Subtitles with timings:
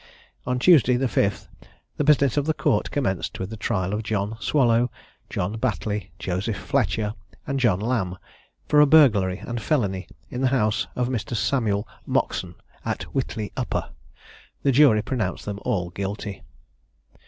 [0.47, 1.47] On Tuesday, the 5th,
[1.97, 4.89] the business of the court commenced with the trial of John Swallow,
[5.29, 7.13] John Batley, Joseph Fletcher,
[7.45, 8.17] and John Lamb,
[8.67, 11.35] for a burglary and felony in the house of Mr.
[11.35, 13.91] Samuel Moxon, at Whitley Upper:
[14.63, 16.41] the jury pronounced them all guilty.